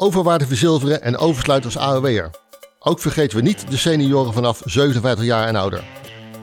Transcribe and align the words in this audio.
Overwaarde 0.00 0.46
verzilveren 0.46 1.02
en 1.02 1.16
oversluiten 1.16 1.70
als 1.70 1.82
AOW'er. 1.82 2.30
Ook 2.78 3.00
vergeten 3.00 3.36
we 3.36 3.42
niet 3.42 3.70
de 3.70 3.76
senioren 3.76 4.32
vanaf 4.32 4.62
57 4.64 5.24
jaar 5.24 5.46
en 5.46 5.56
ouder. 5.56 5.84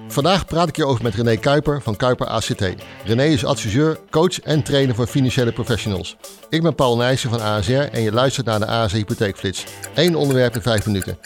Vandaag 0.08 0.46
praat 0.46 0.68
ik 0.68 0.76
hierover 0.76 1.04
met 1.04 1.14
René 1.16 1.36
Kuiper 1.36 1.82
van 1.82 1.96
Kuiper 1.96 2.28
ACT. 2.28 2.66
René 3.06 3.24
is 3.24 3.46
adviseur, 3.46 4.00
coach 4.10 4.40
en 4.42 4.64
trainer 4.64 4.96
voor 4.96 5.08
financiële 5.08 5.52
professionals. 5.52 6.18
Ik 6.50 6.62
ben 6.62 6.76
Paul 6.76 6.98
Nijssen 6.98 7.30
van 7.30 7.42
ASR 7.42 7.72
en 7.72 8.02
je 8.02 8.12
luistert 8.12 8.46
naar 8.46 8.60
de 8.60 8.68
ASR 8.68 8.96
Hypotheekflits. 8.96 9.66
Eén 9.94 10.16
onderwerp 10.16 10.56
in 10.56 10.62
vijf 10.62 10.86
minuten. 10.86 11.18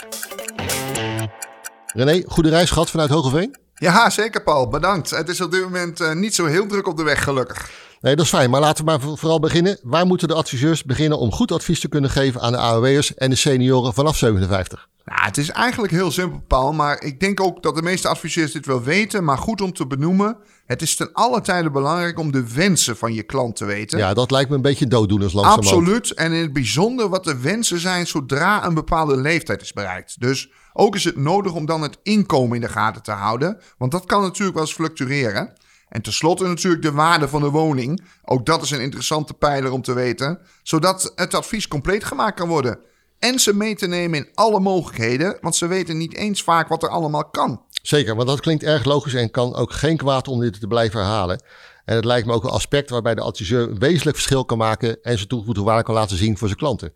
René, 1.85 2.23
goede 2.25 2.49
reis 2.49 2.69
gehad 2.69 2.89
vanuit 2.89 3.09
Hogeveen? 3.09 3.57
Ja, 3.73 4.09
zeker 4.09 4.43
Paul. 4.43 4.67
Bedankt. 4.67 5.09
Het 5.09 5.29
is 5.29 5.41
op 5.41 5.51
dit 5.51 5.61
moment 5.61 6.01
uh, 6.01 6.13
niet 6.13 6.35
zo 6.35 6.45
heel 6.45 6.67
druk 6.67 6.87
op 6.87 6.97
de 6.97 7.03
weg, 7.03 7.23
gelukkig. 7.23 7.69
Nee, 8.01 8.15
dat 8.15 8.25
is 8.25 8.31
fijn. 8.31 8.49
Maar 8.49 8.61
laten 8.61 8.85
we 8.85 8.91
maar 8.91 9.17
vooral 9.17 9.39
beginnen. 9.39 9.79
Waar 9.83 10.05
moeten 10.05 10.27
de 10.27 10.33
adviseurs 10.33 10.83
beginnen 10.83 11.19
om 11.19 11.31
goed 11.31 11.51
advies 11.51 11.79
te 11.79 11.89
kunnen 11.89 12.09
geven 12.09 12.41
aan 12.41 12.51
de 12.51 12.57
AOW'ers 12.57 13.13
en 13.13 13.29
de 13.29 13.35
senioren 13.35 13.93
vanaf 13.93 14.17
57? 14.17 14.87
Nou, 15.05 15.21
het 15.21 15.37
is 15.37 15.49
eigenlijk 15.49 15.91
heel 15.91 16.11
simpel, 16.11 16.41
Paul. 16.47 16.73
Maar 16.73 17.03
ik 17.03 17.19
denk 17.19 17.41
ook 17.41 17.63
dat 17.63 17.75
de 17.75 17.81
meeste 17.81 18.07
adviseurs 18.07 18.51
dit 18.51 18.65
wel 18.65 18.83
weten. 18.83 19.23
Maar 19.23 19.37
goed 19.37 19.61
om 19.61 19.73
te 19.73 19.87
benoemen. 19.87 20.37
Het 20.65 20.81
is 20.81 20.95
ten 20.95 21.09
alle 21.13 21.41
tijde 21.41 21.71
belangrijk 21.71 22.19
om 22.19 22.31
de 22.31 22.53
wensen 22.53 22.97
van 22.97 23.13
je 23.13 23.23
klant 23.23 23.55
te 23.55 23.65
weten. 23.65 23.97
Ja, 23.97 24.13
dat 24.13 24.31
lijkt 24.31 24.49
me 24.49 24.55
een 24.55 24.61
beetje 24.61 24.87
dooddoeners 24.87 25.33
langzamerhand. 25.33 25.77
Absoluut. 25.77 26.11
En 26.11 26.31
in 26.31 26.41
het 26.41 26.53
bijzonder 26.53 27.09
wat 27.09 27.23
de 27.23 27.39
wensen 27.39 27.79
zijn 27.79 28.07
zodra 28.07 28.65
een 28.65 28.73
bepaalde 28.73 29.17
leeftijd 29.17 29.61
is 29.61 29.73
bereikt. 29.73 30.19
Dus 30.19 30.49
ook 30.73 30.95
is 30.95 31.03
het 31.03 31.15
nodig 31.15 31.53
om 31.53 31.65
dan 31.65 31.81
het 31.81 31.97
inkomen 32.03 32.55
in 32.55 32.61
de 32.61 32.69
gaten 32.69 33.03
te 33.03 33.11
houden. 33.11 33.61
Want 33.77 33.91
dat 33.91 34.05
kan 34.05 34.21
natuurlijk 34.21 34.57
wel 34.57 34.65
eens 34.65 34.75
fluctueren. 34.75 35.53
En 35.89 36.01
tenslotte 36.01 36.47
natuurlijk 36.47 36.83
de 36.83 36.91
waarde 36.91 37.27
van 37.27 37.41
de 37.41 37.49
woning. 37.49 38.03
Ook 38.23 38.45
dat 38.45 38.61
is 38.61 38.71
een 38.71 38.81
interessante 38.81 39.33
pijler 39.33 39.71
om 39.71 39.81
te 39.81 39.93
weten. 39.93 40.39
Zodat 40.63 41.11
het 41.15 41.33
advies 41.33 41.67
compleet 41.67 42.03
gemaakt 42.03 42.39
kan 42.39 42.47
worden. 42.47 42.79
En 43.19 43.39
ze 43.39 43.55
mee 43.55 43.75
te 43.75 43.87
nemen 43.87 44.19
in 44.19 44.29
alle 44.33 44.59
mogelijkheden. 44.59 45.37
Want 45.41 45.55
ze 45.55 45.67
weten 45.67 45.97
niet 45.97 46.15
eens 46.15 46.43
vaak 46.43 46.67
wat 46.67 46.83
er 46.83 46.89
allemaal 46.89 47.29
kan. 47.29 47.61
Zeker, 47.81 48.15
want 48.15 48.27
dat 48.27 48.39
klinkt 48.39 48.63
erg 48.63 48.83
logisch 48.83 49.13
en 49.13 49.31
kan 49.31 49.55
ook 49.55 49.71
geen 49.71 49.97
kwaad 49.97 50.27
om 50.27 50.39
dit 50.39 50.59
te 50.59 50.67
blijven 50.67 50.99
herhalen. 50.99 51.43
En 51.85 51.95
het 51.95 52.05
lijkt 52.05 52.27
me 52.27 52.33
ook 52.33 52.43
een 52.43 52.49
aspect 52.49 52.89
waarbij 52.89 53.15
de 53.15 53.21
adviseur 53.21 53.77
wezenlijk 53.77 54.15
verschil 54.15 54.45
kan 54.45 54.57
maken 54.57 55.03
en 55.03 55.15
zijn 55.15 55.27
toegevoegde 55.27 55.63
waarde 55.63 55.83
kan 55.83 55.93
laten 55.93 56.17
zien 56.17 56.37
voor 56.37 56.47
zijn 56.47 56.59
klanten. 56.59 56.93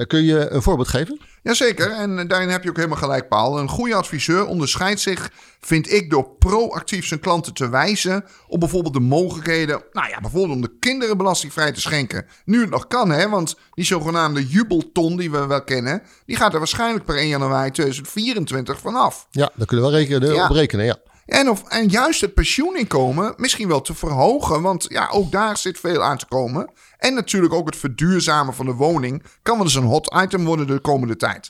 Eh, 0.00 0.06
kun 0.06 0.24
je 0.24 0.50
een 0.50 0.62
voorbeeld 0.62 0.88
geven? 0.88 1.20
Jazeker, 1.42 1.90
en 1.90 2.28
daarin 2.28 2.48
heb 2.48 2.62
je 2.62 2.68
ook 2.68 2.76
helemaal 2.76 2.98
gelijk, 2.98 3.28
Paul. 3.28 3.58
Een 3.58 3.68
goede 3.68 3.94
adviseur 3.94 4.46
onderscheidt 4.46 5.00
zich, 5.00 5.30
vind 5.60 5.92
ik, 5.92 6.10
door 6.10 6.30
proactief 6.38 7.06
zijn 7.06 7.20
klanten 7.20 7.54
te 7.54 7.68
wijzen 7.68 8.24
op 8.46 8.60
bijvoorbeeld 8.60 8.94
de 8.94 9.00
mogelijkheden, 9.00 9.82
nou 9.92 10.08
ja, 10.08 10.20
bijvoorbeeld 10.20 10.54
om 10.54 10.60
de 10.60 10.78
kinderen 10.78 11.16
belastingvrij 11.16 11.72
te 11.72 11.80
schenken. 11.80 12.26
Nu 12.44 12.60
het 12.60 12.70
nog 12.70 12.86
kan, 12.86 13.10
hè, 13.10 13.28
want 13.28 13.56
die 13.74 13.84
zogenaamde 13.84 14.46
jubelton 14.46 15.16
die 15.16 15.30
we 15.30 15.46
wel 15.46 15.64
kennen, 15.64 16.02
die 16.26 16.36
gaat 16.36 16.52
er 16.52 16.58
waarschijnlijk 16.58 17.04
per 17.04 17.16
1 17.16 17.28
januari 17.28 17.70
2024 17.70 18.78
vanaf. 18.78 19.26
Ja, 19.30 19.50
daar 19.56 19.66
kunnen 19.66 19.86
we 19.86 19.92
wel 19.92 20.00
rekenen, 20.00 20.34
ja. 20.34 20.44
op 20.44 20.50
rekenen, 20.50 20.84
ja. 20.84 20.96
En, 21.26 21.50
of, 21.50 21.62
en 21.68 21.88
juist 21.88 22.20
het 22.20 22.34
pensioeninkomen 22.34 23.34
misschien 23.36 23.68
wel 23.68 23.80
te 23.80 23.94
verhogen. 23.94 24.62
Want 24.62 24.86
ja, 24.88 25.08
ook 25.12 25.32
daar 25.32 25.56
zit 25.56 25.78
veel 25.78 26.02
aan 26.02 26.18
te 26.18 26.26
komen. 26.26 26.72
En 26.98 27.14
natuurlijk 27.14 27.52
ook 27.52 27.66
het 27.66 27.76
verduurzamen 27.76 28.54
van 28.54 28.66
de 28.66 28.72
woning 28.72 29.22
kan 29.42 29.56
wel 29.56 29.64
eens 29.64 29.74
een 29.74 29.82
hot 29.82 30.14
item 30.22 30.44
worden 30.44 30.66
de 30.66 30.78
komende 30.78 31.16
tijd. 31.16 31.48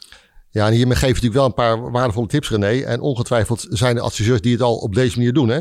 Ja, 0.51 0.67
en 0.67 0.73
hiermee 0.73 0.97
geef 0.97 1.09
je 1.09 1.29
natuurlijk 1.29 1.35
wel 1.35 1.45
een 1.45 1.81
paar 1.81 1.91
waardevolle 1.91 2.27
tips, 2.27 2.51
René. 2.51 2.81
En 2.81 3.01
ongetwijfeld 3.01 3.67
zijn 3.69 3.97
er 3.97 4.03
adviseurs 4.03 4.41
die 4.41 4.53
het 4.53 4.63
al 4.63 4.77
op 4.77 4.95
deze 4.95 5.17
manier 5.17 5.33
doen. 5.33 5.49
Hè? 5.49 5.61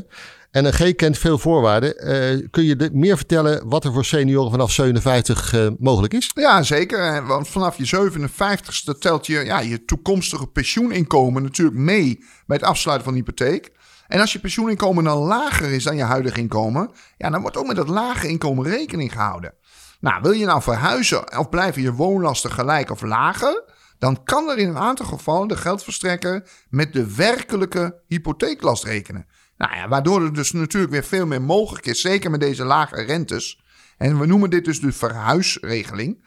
NRG 0.51 0.95
kent 0.95 1.17
veel 1.17 1.37
voorwaarden. 1.37 2.07
Uh, 2.07 2.47
kun 2.51 2.63
je 2.63 2.89
meer 2.93 3.15
vertellen 3.15 3.67
wat 3.67 3.83
er 3.83 3.93
voor 3.93 4.05
senioren 4.05 4.51
vanaf 4.51 4.71
57 4.71 5.53
uh, 5.53 5.67
mogelijk 5.79 6.13
is? 6.13 6.31
Ja, 6.33 6.63
zeker. 6.63 7.27
Want 7.27 7.47
vanaf 7.47 7.77
je 7.77 8.09
57ste 8.09 8.99
telt 8.99 9.25
je, 9.25 9.39
ja, 9.45 9.59
je 9.59 9.85
toekomstige 9.85 10.47
pensioeninkomen 10.47 11.43
natuurlijk 11.43 11.77
mee 11.77 12.17
bij 12.45 12.57
het 12.57 12.65
afsluiten 12.65 13.05
van 13.05 13.13
de 13.13 13.19
hypotheek. 13.19 13.71
En 14.09 14.19
als 14.19 14.33
je 14.33 14.39
pensioeninkomen 14.39 15.03
dan 15.03 15.17
lager 15.17 15.71
is 15.71 15.83
dan 15.83 15.95
je 15.95 16.03
huidige 16.03 16.39
inkomen, 16.39 16.91
ja, 17.17 17.29
dan 17.29 17.41
wordt 17.41 17.57
ook 17.57 17.67
met 17.67 17.75
dat 17.75 17.87
lage 17.87 18.27
inkomen 18.27 18.65
rekening 18.65 19.11
gehouden. 19.11 19.53
Nou, 19.99 20.21
wil 20.21 20.31
je 20.31 20.45
nou 20.45 20.61
verhuizen 20.61 21.37
of 21.37 21.49
blijven 21.49 21.81
je 21.81 21.93
woonlasten 21.93 22.51
gelijk 22.51 22.91
of 22.91 23.01
lager? 23.01 23.63
Dan 23.97 24.23
kan 24.23 24.49
er 24.49 24.57
in 24.57 24.69
een 24.69 24.77
aantal 24.77 25.05
gevallen 25.05 25.47
de 25.47 25.57
geldverstrekker 25.57 26.49
met 26.69 26.93
de 26.93 27.15
werkelijke 27.15 28.01
hypotheeklast 28.07 28.83
rekenen. 28.83 29.25
Nou 29.57 29.75
ja, 29.75 29.87
waardoor 29.87 30.23
er 30.23 30.33
dus 30.33 30.51
natuurlijk 30.51 30.91
weer 30.91 31.03
veel 31.03 31.25
meer 31.25 31.41
mogelijk 31.41 31.85
is, 31.85 32.01
zeker 32.01 32.31
met 32.31 32.39
deze 32.39 32.63
lage 32.63 33.01
rentes. 33.01 33.63
En 33.97 34.19
we 34.19 34.25
noemen 34.25 34.49
dit 34.49 34.65
dus 34.65 34.81
de 34.81 34.91
verhuisregeling. 34.91 36.25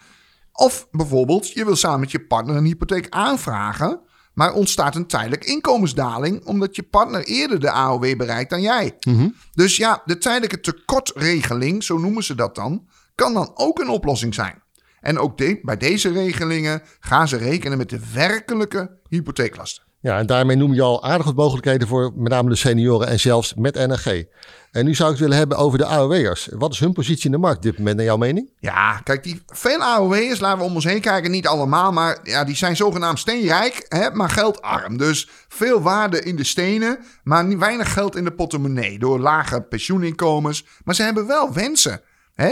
Of 0.52 0.88
bijvoorbeeld, 0.90 1.52
je 1.52 1.64
wil 1.64 1.76
samen 1.76 2.00
met 2.00 2.10
je 2.10 2.26
partner 2.26 2.56
een 2.56 2.64
hypotheek 2.64 3.06
aanvragen, 3.08 4.00
maar 4.34 4.52
ontstaat 4.52 4.96
een 4.96 5.06
tijdelijk 5.06 5.44
inkomensdaling 5.44 6.44
omdat 6.44 6.76
je 6.76 6.82
partner 6.82 7.24
eerder 7.24 7.60
de 7.60 7.70
AOW 7.70 8.16
bereikt 8.16 8.50
dan 8.50 8.60
jij. 8.60 8.96
Mhm. 9.00 9.28
Dus 9.54 9.76
ja, 9.76 10.02
de 10.04 10.18
tijdelijke 10.18 10.60
tekortregeling, 10.60 11.84
zo 11.84 11.98
noemen 11.98 12.24
ze 12.24 12.34
dat 12.34 12.54
dan, 12.54 12.86
kan 13.14 13.34
dan 13.34 13.50
ook 13.54 13.78
een 13.78 13.88
oplossing 13.88 14.34
zijn. 14.34 14.62
En 15.00 15.18
ook 15.18 15.36
bij 15.62 15.76
deze 15.76 16.12
regelingen 16.12 16.82
gaan 17.00 17.28
ze 17.28 17.36
rekenen 17.36 17.78
met 17.78 17.90
de 17.90 18.00
werkelijke 18.12 18.98
hypotheeklasten. 19.08 19.84
Ja, 20.02 20.18
en 20.18 20.26
daarmee 20.26 20.56
noem 20.56 20.74
je 20.74 20.82
al 20.82 21.04
aardig 21.04 21.26
wat 21.26 21.34
mogelijkheden 21.34 21.88
voor 21.88 22.12
met 22.16 22.32
name 22.32 22.48
de 22.48 22.56
senioren 22.56 23.08
en 23.08 23.20
zelfs 23.20 23.54
met 23.54 23.74
NRG. 23.74 24.24
En 24.70 24.84
nu 24.84 24.94
zou 24.94 25.08
ik 25.08 25.14
het 25.14 25.24
willen 25.24 25.36
hebben 25.36 25.56
over 25.56 25.78
de 25.78 25.86
AOW'ers. 25.86 26.48
Wat 26.50 26.72
is 26.72 26.80
hun 26.80 26.92
positie 26.92 27.24
in 27.24 27.30
de 27.30 27.38
markt 27.38 27.56
op 27.56 27.62
dit 27.62 27.78
moment, 27.78 27.96
naar 27.96 28.04
jouw 28.04 28.16
mening? 28.16 28.52
Ja, 28.58 29.00
kijk, 29.04 29.22
die 29.22 29.42
veel 29.46 29.82
AOW'ers, 29.82 30.40
laten 30.40 30.58
we 30.58 30.64
om 30.64 30.74
ons 30.74 30.84
heen 30.84 31.00
kijken, 31.00 31.30
niet 31.30 31.46
allemaal, 31.46 31.92
maar 31.92 32.18
ja, 32.22 32.44
die 32.44 32.56
zijn 32.56 32.76
zogenaamd 32.76 33.18
steenrijk, 33.18 33.86
hè, 33.88 34.10
maar 34.10 34.30
geldarm. 34.30 34.96
Dus 34.96 35.28
veel 35.48 35.82
waarde 35.82 36.22
in 36.22 36.36
de 36.36 36.44
stenen, 36.44 36.98
maar 37.22 37.58
weinig 37.58 37.92
geld 37.92 38.16
in 38.16 38.24
de 38.24 38.32
portemonnee 38.32 38.98
door 38.98 39.20
lage 39.20 39.60
pensioeninkomens. 39.60 40.64
Maar 40.84 40.94
ze 40.94 41.02
hebben 41.02 41.26
wel 41.26 41.52
wensen 41.52 42.00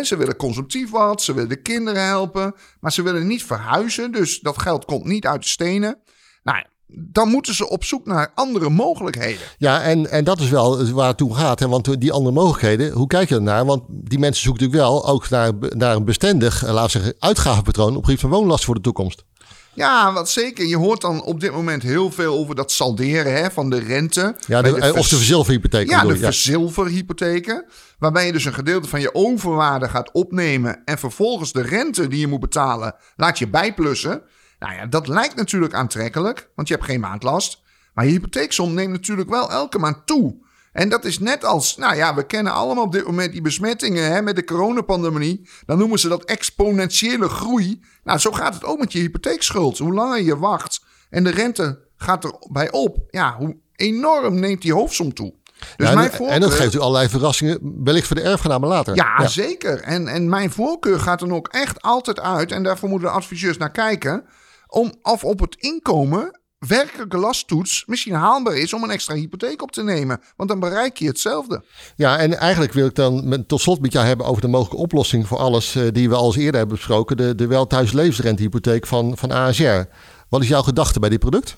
ze 0.02 0.16
willen 0.16 0.36
consumptief 0.36 0.90
wat, 0.90 1.22
ze 1.22 1.34
willen 1.34 1.48
de 1.48 1.62
kinderen 1.62 2.04
helpen, 2.04 2.54
maar 2.80 2.92
ze 2.92 3.02
willen 3.02 3.26
niet 3.26 3.44
verhuizen. 3.44 4.12
Dus 4.12 4.40
dat 4.40 4.58
geld 4.58 4.84
komt 4.84 5.04
niet 5.04 5.26
uit 5.26 5.42
de 5.42 5.48
stenen. 5.48 5.98
Nou, 6.42 6.64
dan 6.92 7.28
moeten 7.28 7.54
ze 7.54 7.68
op 7.68 7.84
zoek 7.84 8.06
naar 8.06 8.32
andere 8.34 8.70
mogelijkheden. 8.70 9.42
Ja, 9.58 9.82
en, 9.82 10.10
en 10.10 10.24
dat 10.24 10.40
is 10.40 10.48
wel 10.48 10.92
waar 10.92 11.08
het 11.08 11.16
toe 11.16 11.34
gaat. 11.34 11.60
Hè? 11.60 11.68
Want 11.68 12.00
die 12.00 12.12
andere 12.12 12.34
mogelijkheden, 12.34 12.92
hoe 12.92 13.06
kijk 13.06 13.28
je 13.28 13.34
ernaar? 13.34 13.64
Want 13.64 13.82
die 13.88 14.18
mensen 14.18 14.42
zoeken 14.42 14.62
natuurlijk 14.62 14.90
wel 14.90 15.06
ook 15.06 15.28
naar, 15.28 15.52
naar 15.68 15.96
een 15.96 16.04
bestendig, 16.04 16.64
eh, 16.64 16.72
laten 16.72 17.00
we 17.00 17.04
zeggen, 17.04 17.14
uitgavenpatroon 17.18 17.96
op 17.96 18.04
gebied 18.04 18.20
van 18.20 18.30
woonlast 18.30 18.64
voor 18.64 18.74
de 18.74 18.80
toekomst. 18.80 19.24
Ja, 19.74 20.12
wat 20.12 20.30
zeker. 20.30 20.66
Je 20.66 20.76
hoort 20.76 21.00
dan 21.00 21.22
op 21.22 21.40
dit 21.40 21.52
moment 21.52 21.82
heel 21.82 22.10
veel 22.10 22.38
over 22.38 22.54
dat 22.54 22.72
salderen 22.72 23.34
hè, 23.34 23.50
van 23.50 23.70
de 23.70 23.78
rente. 23.78 24.36
Ja, 24.46 24.62
de, 24.62 24.92
of 24.96 25.08
de 25.08 25.16
verzilverhypotheken. 25.16 25.96
Ja, 25.96 26.04
de 26.04 26.14
ja. 26.14 26.20
verzilverhypotheken. 26.20 27.64
Waarbij 27.98 28.26
je 28.26 28.32
dus 28.32 28.44
een 28.44 28.54
gedeelte 28.54 28.88
van 28.88 29.00
je 29.00 29.14
overwaarde 29.14 29.88
gaat 29.88 30.12
opnemen. 30.12 30.82
En 30.84 30.98
vervolgens 30.98 31.52
de 31.52 31.62
rente 31.62 32.08
die 32.08 32.20
je 32.20 32.26
moet 32.26 32.40
betalen, 32.40 32.94
laat 33.16 33.38
je 33.38 33.48
bijplussen. 33.48 34.22
Nou 34.60 34.74
ja, 34.74 34.86
dat 34.86 35.08
lijkt 35.08 35.36
natuurlijk 35.36 35.74
aantrekkelijk, 35.74 36.50
want 36.54 36.68
je 36.68 36.74
hebt 36.74 36.86
geen 36.86 37.00
maandlast. 37.00 37.62
Maar 37.94 38.04
je 38.04 38.10
hypotheeksom 38.10 38.74
neemt 38.74 38.92
natuurlijk 38.92 39.30
wel 39.30 39.50
elke 39.50 39.78
maand 39.78 40.06
toe. 40.06 40.48
En 40.72 40.88
dat 40.88 41.04
is 41.04 41.18
net 41.18 41.44
als, 41.44 41.76
nou 41.76 41.96
ja, 41.96 42.14
we 42.14 42.26
kennen 42.26 42.52
allemaal 42.52 42.84
op 42.84 42.92
dit 42.92 43.06
moment 43.06 43.32
die 43.32 43.42
besmettingen 43.42 44.12
hè, 44.12 44.22
met 44.22 44.36
de 44.36 44.44
coronapandemie. 44.44 45.48
Dan 45.66 45.78
noemen 45.78 45.98
ze 45.98 46.08
dat 46.08 46.24
exponentiële 46.24 47.28
groei. 47.28 47.84
Nou, 48.04 48.18
zo 48.18 48.30
gaat 48.30 48.54
het 48.54 48.64
ook 48.64 48.78
met 48.78 48.92
je 48.92 48.98
hypotheekschuld. 48.98 49.78
Hoe 49.78 49.92
langer 49.92 50.22
je 50.22 50.38
wacht 50.38 50.84
en 51.10 51.24
de 51.24 51.30
rente 51.30 51.88
gaat 51.96 52.24
erbij 52.24 52.70
op, 52.70 52.98
ja, 53.10 53.36
hoe 53.38 53.56
enorm 53.76 54.40
neemt 54.40 54.62
die 54.62 54.72
hoofdsom 54.72 55.14
toe. 55.14 55.34
Dus 55.76 55.88
ja, 55.88 55.94
mijn 55.94 56.10
voorkeur, 56.10 56.34
en 56.34 56.40
dat 56.40 56.52
geeft 56.52 56.74
u 56.74 56.78
allerlei 56.78 57.08
verrassingen, 57.08 57.82
wellicht 57.84 58.06
voor 58.06 58.16
de 58.16 58.22
erfgenamen 58.22 58.68
later. 58.68 58.94
Ja, 58.94 59.26
zeker. 59.26 59.80
En, 59.80 60.08
en 60.08 60.28
mijn 60.28 60.50
voorkeur 60.50 61.00
gaat 61.00 61.18
dan 61.18 61.34
ook 61.34 61.48
echt 61.48 61.82
altijd 61.82 62.20
uit, 62.20 62.52
en 62.52 62.62
daarvoor 62.62 62.88
moeten 62.88 63.08
de 63.08 63.14
adviseurs 63.14 63.56
naar 63.56 63.70
kijken, 63.70 64.24
om 64.70 64.94
of 65.02 65.24
op 65.24 65.40
het 65.40 65.56
inkomen 65.56 66.40
werkelijke 66.66 67.16
lasttoets 67.16 67.84
misschien 67.86 68.14
haalbaar 68.14 68.56
is 68.56 68.72
om 68.72 68.82
een 68.82 68.90
extra 68.90 69.14
hypotheek 69.14 69.62
op 69.62 69.72
te 69.72 69.82
nemen. 69.82 70.20
Want 70.36 70.48
dan 70.48 70.60
bereik 70.60 70.98
je 70.98 71.06
hetzelfde. 71.06 71.64
Ja, 71.96 72.18
en 72.18 72.38
eigenlijk 72.38 72.72
wil 72.72 72.86
ik 72.86 72.94
dan 72.94 73.44
tot 73.46 73.60
slot 73.60 73.80
met 73.80 73.92
jou 73.92 74.06
hebben 74.06 74.26
over 74.26 74.42
de 74.42 74.48
mogelijke 74.48 74.82
oplossing 74.82 75.26
voor 75.26 75.38
alles 75.38 75.74
uh, 75.74 75.88
die 75.92 76.08
we 76.08 76.14
al 76.14 76.26
eens 76.26 76.36
eerder 76.36 76.58
hebben 76.58 76.76
besproken. 76.76 77.16
De, 77.16 77.34
de 77.34 77.46
wel 77.46 77.66
thuis 77.66 77.92
levensrentehypotheek 77.92 78.86
van, 78.86 79.16
van 79.16 79.30
ASR. 79.30 79.82
Wat 80.28 80.42
is 80.42 80.48
jouw 80.48 80.62
gedachte 80.62 81.00
bij 81.00 81.08
dit 81.08 81.18
product? 81.18 81.56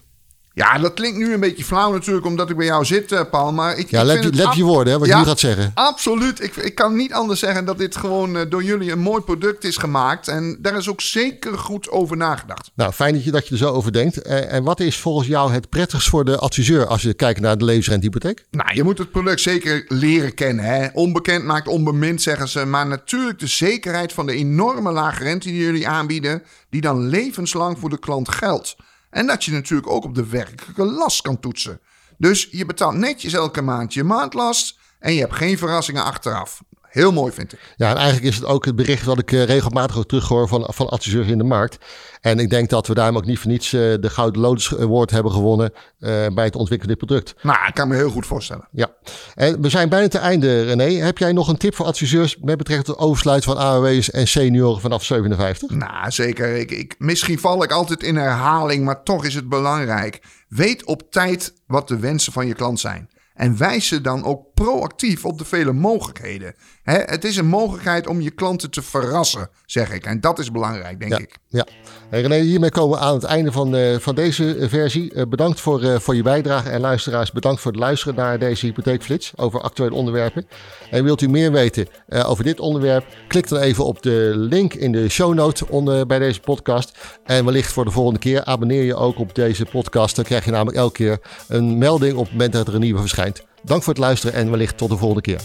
Ja, 0.55 0.79
dat 0.79 0.95
klinkt 0.95 1.19
nu 1.19 1.33
een 1.33 1.41
beetje 1.41 1.65
flauw 1.65 1.93
natuurlijk, 1.93 2.27
omdat 2.27 2.51
ik 2.51 2.57
bij 2.57 2.67
jou 2.67 2.85
zit, 2.85 3.13
uh, 3.13 3.21
Paul. 3.31 3.53
Maar 3.53 3.79
ik, 3.79 3.91
ja, 3.91 4.01
ik 4.01 4.07
let, 4.07 4.35
let 4.35 4.55
je 4.55 4.65
woorden, 4.65 4.93
hè, 4.93 4.99
wat 4.99 5.09
Ja, 5.09 5.15
je 5.15 5.23
nu 5.23 5.29
gaat 5.29 5.41
zeggen. 5.41 5.71
Absoluut. 5.75 6.43
Ik, 6.43 6.57
ik 6.57 6.75
kan 6.75 6.97
niet 6.97 7.13
anders 7.13 7.41
zeggen 7.41 7.65
dat 7.65 7.79
dit 7.79 7.97
gewoon 7.97 8.37
eh, 8.37 8.43
door 8.49 8.63
jullie 8.63 8.93
een 8.93 8.99
mooi 8.99 9.23
product 9.23 9.65
is 9.65 9.77
gemaakt. 9.77 10.29
En 10.29 10.59
daar 10.61 10.77
is 10.77 10.89
ook 10.89 11.01
zeker 11.01 11.59
goed 11.59 11.91
over 11.91 12.17
nagedacht. 12.17 12.71
Nou, 12.75 12.93
fijn 12.93 13.15
dat 13.15 13.25
je, 13.25 13.31
dat 13.31 13.47
je 13.47 13.53
er 13.53 13.59
zo 13.59 13.73
over 13.73 13.93
denkt. 13.93 14.23
Eh, 14.23 14.53
en 14.53 14.65
wat 14.65 14.81
is 14.81 14.97
volgens 14.97 15.29
jou 15.29 15.53
het 15.53 15.69
prettigst 15.69 16.09
voor 16.09 16.25
de 16.25 16.39
adviseur 16.39 16.87
als 16.87 17.03
je 17.03 17.15
kijkt 17.15 17.41
naar 17.41 17.59
de 17.59 17.65
levensrentehypotheek? 17.65 18.45
Nou, 18.51 18.75
je 18.75 18.83
moet 18.83 18.99
het 18.99 19.11
product 19.11 19.41
zeker 19.41 19.85
leren 19.89 20.35
kennen. 20.35 20.65
Hè? 20.65 20.89
Onbekend 20.93 21.45
maakt 21.45 21.69
onbemind, 21.69 22.23
zeggen 22.23 22.49
ze. 22.49 22.65
Maar 22.65 22.87
natuurlijk 22.87 23.39
de 23.39 23.47
zekerheid 23.47 24.13
van 24.13 24.27
de 24.27 24.35
enorme 24.35 24.93
lage 24.93 25.23
rente 25.23 25.49
die 25.49 25.63
jullie 25.63 25.89
aanbieden, 25.89 26.43
die 26.71 26.81
dan 26.81 27.09
levenslang 27.09 27.79
voor 27.79 27.91
de 27.91 27.99
klant 27.99 28.29
geldt. 28.29 28.77
En 29.13 29.27
dat 29.27 29.45
je 29.45 29.53
natuurlijk 29.53 29.91
ook 29.91 30.05
op 30.05 30.15
de 30.15 30.27
werkelijke 30.27 30.85
last 30.85 31.23
kan 31.23 31.41
toetsen. 31.41 31.81
Dus 32.19 32.49
je 32.51 32.67
betaalt 32.67 32.95
netjes 32.95 33.33
elke 33.33 33.63
maand 33.63 33.95
je 33.95 34.05
maandlast 34.05 34.79
en 34.99 35.13
je 35.13 35.21
hebt 35.21 35.35
geen 35.35 35.59
verrassingen 35.59 36.05
achteraf. 36.05 36.63
Heel 36.93 37.13
mooi 37.13 37.33
vind 37.33 37.53
ik. 37.53 37.59
Ja, 37.77 37.91
en 37.91 37.97
eigenlijk 37.97 38.27
is 38.27 38.37
het 38.37 38.45
ook 38.45 38.65
het 38.65 38.77
bericht 38.77 39.05
wat 39.05 39.19
ik 39.19 39.33
eh, 39.33 39.45
regelmatig 39.45 39.99
ook 39.99 40.09
terughoor 40.09 40.49
van, 40.49 40.67
van 40.69 40.89
adviseurs 40.89 41.27
in 41.27 41.39
de 41.39 41.45
markt. 41.45 41.79
En 42.21 42.39
ik 42.39 42.51
denk 42.51 42.69
dat 42.69 42.87
we 42.87 42.95
daarom 42.95 43.17
ook 43.17 43.25
niet 43.25 43.39
voor 43.39 43.51
niets 43.51 43.73
eh, 43.73 43.81
de 43.81 44.11
Gouden 44.11 44.41
Lotus 44.41 44.77
Award 44.79 45.11
hebben 45.11 45.33
gewonnen 45.33 45.73
eh, 45.99 46.27
bij 46.35 46.45
het 46.45 46.57
ontwikkelen 46.57 46.79
van 46.79 46.89
dit 46.89 46.99
product. 46.99 47.35
Nou, 47.43 47.67
ik 47.67 47.75
kan 47.75 47.89
me 47.89 47.95
heel 47.95 48.11
goed 48.11 48.27
voorstellen. 48.27 48.69
Ja, 48.73 48.91
en 49.35 49.63
we 49.63 49.69
zijn 49.69 49.89
bijna 49.89 50.09
te 50.09 50.19
einde, 50.19 50.63
René. 50.63 51.05
Heb 51.05 51.19
jij 51.19 51.33
nog 51.33 51.49
een 51.49 51.57
tip 51.57 51.75
voor 51.75 51.87
adviseurs 51.87 52.37
met 52.41 52.57
betrekking 52.57 52.87
tot 52.87 52.97
het 52.97 53.05
oversluiten 53.05 53.53
van 53.53 53.63
AOW's 53.63 54.11
en 54.11 54.29
senioren 54.29 54.81
vanaf 54.81 55.05
57? 55.05 55.71
Nou, 55.71 56.11
zeker. 56.11 56.57
Ik, 56.57 56.71
ik, 56.71 56.95
misschien 56.99 57.39
val 57.39 57.63
ik 57.63 57.71
altijd 57.71 58.03
in 58.03 58.17
herhaling, 58.17 58.85
maar 58.85 59.03
toch 59.03 59.25
is 59.25 59.35
het 59.35 59.49
belangrijk. 59.49 60.23
Weet 60.49 60.85
op 60.85 61.11
tijd 61.11 61.53
wat 61.67 61.89
de 61.89 61.99
wensen 61.99 62.33
van 62.33 62.47
je 62.47 62.55
klant 62.55 62.81
zijn. 62.81 63.11
En 63.35 63.59
wijs 63.59 63.87
ze 63.87 64.01
dan 64.01 64.25
ook 64.25 64.52
proactief 64.63 65.25
op 65.25 65.39
de 65.39 65.45
vele 65.45 65.73
mogelijkheden. 65.73 66.55
Hè, 66.83 66.99
het 66.99 67.25
is 67.25 67.37
een 67.37 67.47
mogelijkheid 67.47 68.07
om 68.07 68.21
je 68.21 68.31
klanten 68.31 68.71
te 68.71 68.83
verrassen, 68.83 69.51
zeg 69.67 69.93
ik. 69.93 70.05
En 70.05 70.21
dat 70.21 70.39
is 70.39 70.51
belangrijk, 70.51 70.99
denk 71.01 71.13
Ja, 71.13 71.19
ik. 71.19 71.37
ja. 71.49 71.67
René, 72.11 72.39
hiermee 72.41 72.71
komen 72.71 72.99
we 72.99 73.05
aan 73.05 73.15
het 73.15 73.25
einde 73.25 73.53
van, 73.53 73.77
eh, 73.77 73.99
van 73.99 74.15
deze 74.15 74.57
eh, 74.57 74.69
versie. 74.69 75.13
Eh, 75.13 75.27
bedankt 75.29 75.61
voor, 75.61 76.01
voor 76.01 76.15
je 76.15 76.23
bijdrage 76.23 76.69
en 76.69 76.81
luisteraars, 76.81 77.33
bedankt 77.33 77.61
voor 77.61 77.71
het 77.71 77.81
luisteren 77.81 78.15
naar 78.15 78.39
deze 78.39 78.67
hypotheekflits 78.67 79.33
over 79.37 79.61
actuele 79.61 79.95
onderwerpen. 79.95 80.47
En 80.91 81.05
wilt 81.05 81.21
u 81.21 81.29
meer 81.29 81.53
weten 81.53 81.87
over 82.09 82.45
dit 82.45 82.61
onderwerp, 82.61 83.05
klik 83.29 83.49
dan 83.49 83.59
even 83.59 83.85
op 83.85 84.03
de 84.03 84.33
link 84.35 84.75
in 84.75 84.93
de 84.93 85.09
show 85.09 85.35
note 85.35 85.69
onder, 85.69 86.07
bij 86.07 86.19
deze 86.19 86.41
podcast. 86.41 86.99
En 87.25 87.45
wellicht 87.45 87.73
voor 87.73 87.85
de 87.85 87.91
volgende 87.91 88.19
keer 88.19 88.45
abonneer 88.45 88.83
je 88.83 88.95
ook 88.95 89.19
op 89.19 89.35
deze 89.35 89.65
podcast. 89.65 90.17
Dan 90.17 90.25
krijg 90.25 90.45
je 90.45 90.51
namelijk 90.51 90.77
elke 90.77 90.93
keer 90.93 91.21
een 91.49 91.79
melding 91.79 92.17
op 92.17 92.23
het 92.25 92.33
moment 92.33 92.53
dat 92.53 92.69
er 92.69 92.75
een 92.75 92.81
nieuwe 92.81 93.01
verschijnt. 93.01 93.51
Dank 93.65 93.83
voor 93.83 93.93
het 93.93 94.03
luisteren 94.03 94.35
en 94.35 94.51
wellicht 94.51 94.77
tot 94.77 94.91
de 94.91 94.97
volgende 94.97 95.23
keer. 95.23 95.41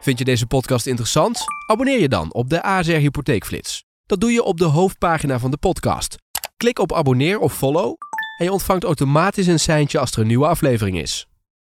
Vind 0.00 0.18
je 0.18 0.24
deze 0.24 0.46
podcast 0.46 0.86
interessant? 0.86 1.44
Abonneer 1.66 2.00
je 2.00 2.08
dan 2.08 2.32
op 2.34 2.50
de 2.50 2.62
ASR 2.62 2.92
Hypotheekflits. 2.92 3.84
Dat 4.06 4.20
doe 4.20 4.32
je 4.32 4.42
op 4.42 4.58
de 4.58 4.64
hoofdpagina 4.64 5.38
van 5.38 5.50
de 5.50 5.56
podcast. 5.56 6.16
Klik 6.56 6.78
op 6.78 6.92
abonneer 6.92 7.38
of 7.38 7.56
follow 7.56 7.96
en 8.38 8.44
je 8.44 8.52
ontvangt 8.52 8.84
automatisch 8.84 9.46
een 9.46 9.60
seintje 9.60 9.98
als 9.98 10.12
er 10.12 10.18
een 10.18 10.26
nieuwe 10.26 10.46
aflevering 10.46 11.00
is. 11.00 11.26